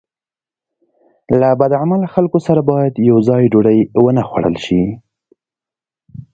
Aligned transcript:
له 1.39 1.49
بد 1.59 1.71
عمله 1.81 2.07
خلکو 2.15 2.37
سره 2.47 2.61
باید 2.71 2.93
یوځای 3.09 3.43
ډوډۍ 3.51 3.79
ونه 4.03 4.21
خوړل 4.29 4.55
شي. 4.65 4.81